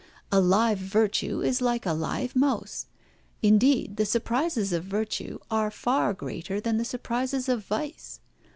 [0.31, 2.87] A live virtue is like a live mouse.
[3.43, 8.19] Indeed the surprises of virtue are far greater than the surprises of vice.